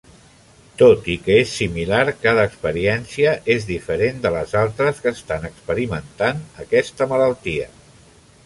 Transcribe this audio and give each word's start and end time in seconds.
Tot 0.81 1.09
i 1.15 1.17
que 1.27 1.35
és 1.41 1.51
similar, 1.57 1.99
cada 2.23 2.45
experiència 2.49 3.35
és 3.57 3.69
diferent 3.73 4.19
de 4.25 4.33
les 4.39 4.57
altres 4.65 5.05
que 5.05 5.15
estan 5.19 5.47
experimentant 5.51 6.45
aquesta 6.65 7.13
malaltia. 7.17 7.73